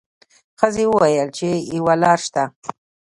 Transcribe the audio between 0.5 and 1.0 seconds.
ښځې